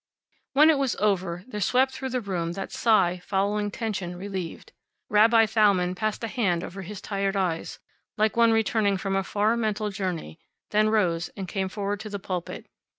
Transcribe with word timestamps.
When 0.53 0.71
it 0.71 0.79
was 0.79 0.95
over, 0.95 1.43
there 1.47 1.61
swept 1.61 1.91
through 1.91 2.09
the 2.09 2.21
room 2.21 2.53
that 2.53 2.71
sigh 2.71 3.19
following 3.23 3.69
tension 3.69 4.15
relieved. 4.15 4.71
Rabbi 5.11 5.45
Thalmann 5.45 5.93
passed 5.93 6.23
a 6.23 6.27
hand 6.27 6.63
over 6.63 6.81
his 6.81 7.01
tired 7.01 7.35
eyes, 7.35 7.77
like 8.17 8.35
one 8.35 8.51
returning 8.51 8.97
from 8.97 9.15
a 9.15 9.21
far 9.23 9.55
mental 9.55 9.91
journey; 9.91 10.39
then 10.71 10.89
rose, 10.89 11.29
and 11.37 11.47
came 11.47 11.69
forward 11.69 11.99
to 11.99 12.09
the 12.09 12.17
pulpit. 12.17 12.65